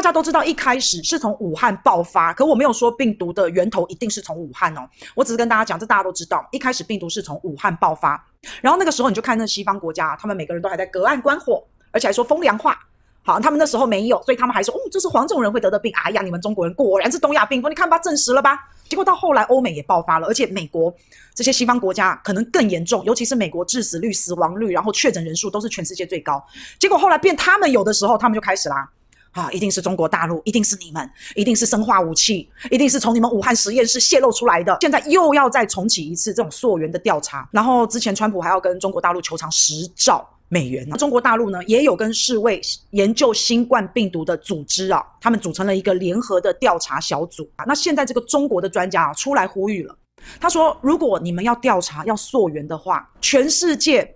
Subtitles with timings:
[0.00, 4.88] 大家都知道，一开始是从武汉爆发，可我没有说病毒的源头一定是从武汉哦。
[5.14, 8.24] 我只是跟大家讲，这大家都知道，一开始病毒是从武汉爆发。
[8.62, 12.78] 然后那个时候你就看那西方国家，他们每个人都还在隔岸观火，而且还说风凉话。
[13.22, 15.92] 好，他们那时候没有，所以他们还说，哦，这是黄种人会得的病。
[16.02, 18.58] 哎呀，你们中国人果然是东亚病夫，你看吧，证实了吧？
[18.88, 20.92] 结果到后来，欧美也爆发了，而且美国
[21.34, 26.42] 这些西方国家可能更严重，尤其是美国致死率、死亡率，然后确诊人数都是全世界最高。
[26.78, 28.88] 结果后来变他们有的时候，他们就开始啦，
[29.32, 34.76] 啊，一定是中国大陆，一定是你们，一定是生化武器，一定是从你们武汉实验室泄露出来的。
[34.80, 40.28] 现在又要再重启一次这种溯源的调查，然后之前川普还要跟中国大陆求偿十兆。
[40.52, 47.64] 美元啊，中国大陆呢也有跟世卫研究新冠病毒的组织啊，他们组成了一个联合的调查小组啊。
[47.68, 49.96] 那现在这个中国的专家啊出来呼吁了，
[50.40, 54.12] 他说：如果你们要调查要溯源的话，全世界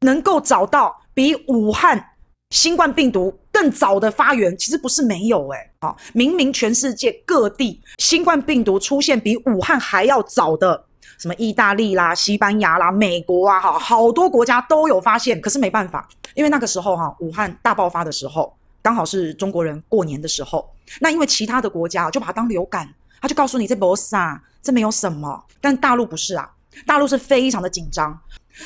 [0.00, 2.04] 能够找到比武汉
[2.50, 10.84] 新冠病毒更早的发源，其实不是没有哎，好，明明全世界各地新冠病毒出现比武汉还要早的。
[11.16, 20.70] 什么意大利啦、西班牙啦、美国啊，哈，好多国家都有发现，可是没办法，因为那个时候哈，武汉大爆发的时候，刚好是中国人过年的时候。
[21.00, 22.86] 那因为其他的国家就把它当流感，
[23.22, 25.42] 他就告诉你这不是啊，这没有什么。
[25.62, 26.46] 但大陆不是啊，
[26.84, 28.20] 大陆是非常的紧张。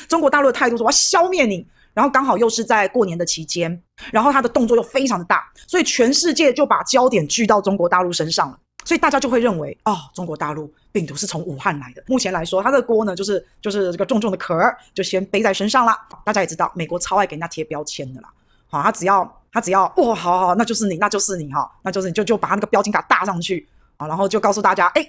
[0.09, 8.57] 中国大陆的态度是我要消灭你，然后刚好又是在过年的期间，然后他的动作又非常的大，所以全世界就把焦点聚到中国大陆身上了。
[8.83, 12.03] 所以大家就会认为，哦，中国大陆病毒是从武汉来的。
[12.07, 15.95] 目前来说，它的锅呢，就是就是这个重重的壳儿，就先背在身上了。
[16.25, 18.29] 大家也知道，美国超爱给人家贴标签的啦。
[18.67, 25.07] 好，他只要他只要，哦，好好，那就是你，那就是你哈，那就是你就就把他那个标签给它打上去啊，然后就告诉大家，哎，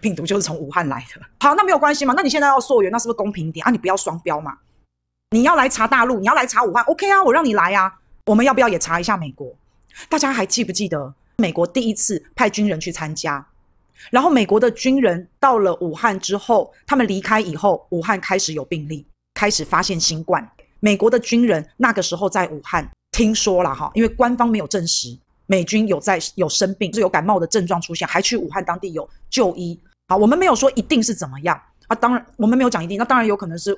[0.00, 1.20] 病毒就是从武汉来的。
[1.38, 2.12] 好，那没有关系嘛？
[2.16, 3.70] 那你现在要溯源，那是不是公平点啊？
[3.70, 4.56] 你不要双标嘛？
[5.30, 7.92] 你要来查大陆，你要来查武汉，OK 啊，我让你来啊。
[8.26, 9.52] 我们要不要也查一下美国？
[10.08, 11.14] 大家还记不记得？
[11.38, 13.44] 美国第一次派军人去参加，
[14.10, 19.04] 然后美国的军人到了武汉之后，他们离开以后，武汉开始有病例，
[19.34, 20.48] 开始发现新冠。
[20.78, 25.16] 美国的军人那个时候在武汉听说了哈，因为官方没有证实
[25.46, 29.78] 美军有在有生病，是有感冒的症状出现，还去武汉当地有就医。
[30.08, 33.76] 好，我们没有说一定是怎么样啊，当然我们没有讲一定，那当然有可能是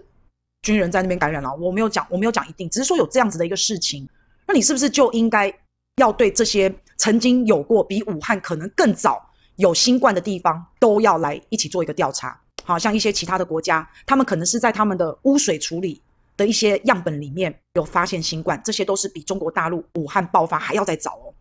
[0.63, 4.09] 军人在那边感染了，我没有讲，我没有讲一定，只是说有这样子的一个事情，
[4.47, 5.53] 那你是不是就应该
[5.97, 6.75] 要对这些？
[7.01, 9.25] 曾经有过比武汉可能更早
[9.55, 12.39] 有新冠的地方，都要来一起做一个调查。
[12.65, 16.03] 好像一些其他的国家，他们可能是在他们的污水处理
[16.37, 21.33] 的一些样本里面有发现新冠，这些都是比中国大陆武汉爆发还要再早哦。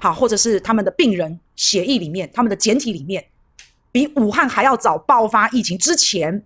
[0.00, 3.22] 好，或者是他们的病人血液里面，他们的检体里面，
[3.92, 6.42] 比武汉还要早爆发疫情之前，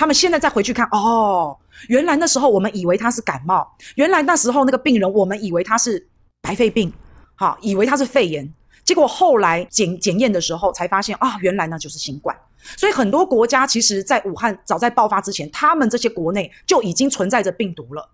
[0.00, 1.54] 他们现在再回去看，哦，
[1.88, 6.08] 原来那时候我们以为他是感冒，原来那时候那个病人我们以为他是
[6.40, 6.90] 白肺病。
[7.34, 8.50] 好，以为他是肺炎，
[8.82, 12.34] 结果后来检检验的时候才发现啊，原来那就是新冠。
[12.78, 18.10] 所以很多国家其实，在武汉早在爆发之前，他们这些国内就已经存在着病毒了。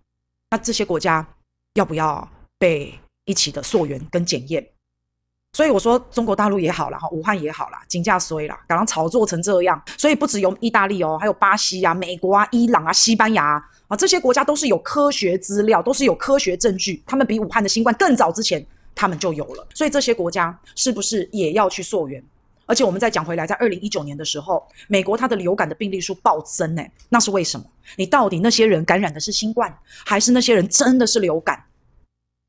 [0.51, 1.25] 那这些国家
[1.75, 4.67] 要不要被一起的溯源跟检验？
[5.57, 9.83] 所以我说，中国大陆也好了哈，武汉也好了，金价衰了，刚刚炒作成这样。
[9.97, 18.63] 所以不只有意大利哦，还有巴西啊、美国啊、伊朗啊、西班牙啊，啊这些国家都是有科学资料，都是有科学证据，他们比武汉的新冠更早之前。
[18.99, 22.23] 他们就有了，所以这些国家是不是也要去溯源？
[22.65, 27.67] 而且我们再讲回来，在二零一九年的时候，美国它的流感的病例数暴增，诶，那是为什么？
[27.97, 29.75] 你到底那些人感染的是新冠，
[30.07, 31.63] 还是那些人真的是流感？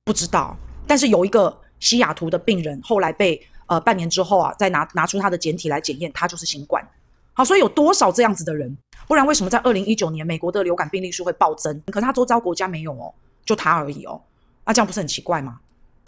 [0.05, 0.55] 不知道。
[0.87, 6.85] 但是有一个西雅图的病人，后来被呃半年之后啊，再拿拿出他的检体来检验，他就是新冠。
[7.33, 8.75] 好，所以有多少这样子的人？
[9.07, 11.81] 不然为什么在二零一九年美国的流感病例数会暴增？
[11.87, 13.13] 可是他周遭国家没有哦，
[13.45, 14.21] 就他而已哦。
[14.65, 15.59] 那这样不是很奇怪吗？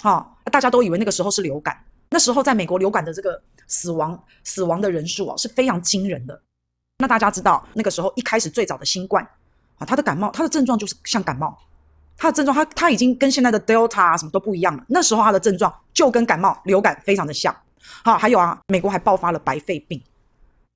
[0.02, 1.78] 好、哦，大家都以为那个时候是流感。
[2.10, 6.42] 那时候在美国流感的这个死亡死亡的人数啊是非常惊人的。
[6.98, 9.24] 那大家知道那个时候一开始最早的新冠
[9.78, 11.56] 啊，他的感冒，他的症状就是像感冒，
[12.20, 14.84] 他的症状他他已经跟现在的 Delta 啊什么都不一样了。
[14.88, 17.56] 那时候他的症状就跟感冒流感非常的像。
[18.04, 20.00] 好、啊，还有啊，美国还爆发了白肺病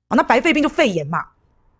[0.08, 1.24] 啊，那白肺病就肺炎嘛，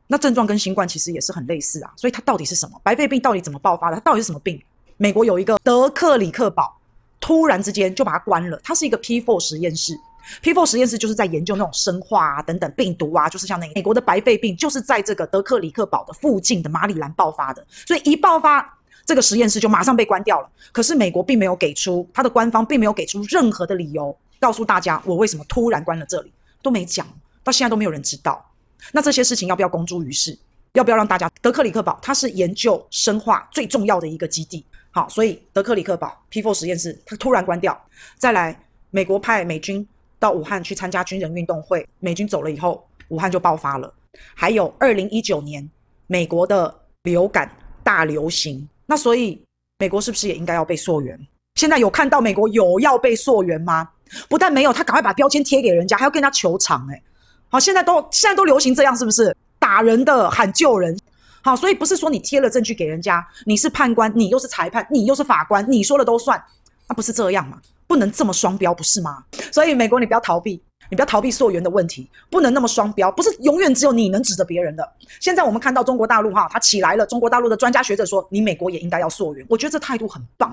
[0.06, 1.90] 那症状跟新冠其实也是很类似啊。
[1.96, 2.80] 所以它到底是什么？
[2.84, 3.96] 白肺病到底怎么爆发的？
[3.96, 4.62] 它到底是什么病？
[4.98, 6.78] 美国有一个德克里克堡。
[7.20, 8.60] 突然之间就把它关了。
[8.62, 9.98] 它是一个 P4 实验室
[10.42, 17.66] ，P4 实验室就是在研究那种生化啊等等病毒啊，就是像那美国的白肺病，就是在这个德克里克堡的附近的马里兰爆发的。
[17.86, 20.48] 所以一爆发，这个实验室就马上被关掉了。
[20.72, 27.06] 可是美国并没有给出，它的官方并没有给出任何的理由，告诉大家我为什么突然关了这里，都没讲，
[27.42, 28.44] 到现在都没有人知道。
[28.92, 30.38] 那这些事情要不要公诸于世？
[30.72, 31.30] 要不要让大家？
[31.40, 34.64] 德克里克堡它是研究生化最重要的一个基地。
[34.90, 37.80] 好，所以德克里克堡 P4 实验室它突然关掉。
[38.18, 38.58] 再来，
[38.90, 39.86] 美国派美军
[40.18, 43.92] 到武汉去参加军人运动会，美军走了以后，武汉就爆发了。
[44.34, 45.68] 还有二零一九年
[46.06, 46.72] 美国的
[47.04, 47.50] 流感
[47.82, 49.44] 大流行，那所以
[49.80, 51.18] 美国是不是也应该要被溯源？
[51.56, 53.88] 现在有看到美国有要被溯源吗？
[54.28, 56.86] 不但没有，他赶快把标签贴给人家，还要跟人家求偿。
[56.92, 57.02] 哎，
[57.48, 59.36] 好，现在都现在都流行这样，是不是？
[59.58, 60.96] 打人的喊救人。
[61.42, 66.40] 好，所以不是说你贴了证据给人家，你是判官，你又是裁判，你又是法官，你说了都算，
[66.88, 67.60] 那不是这样吗？
[67.88, 69.24] 不能这么双标，不是吗？
[69.50, 74.92] 所以美国，你不要逃避，你不要逃避溯源的问题，不能那么双标，不是永远只有你能指着别人的。
[75.20, 80.52] 现在我们看到中国大陆哈，它起来了，中国大陆的专家学者说，你美国也应该要溯源，我觉得这态度很棒。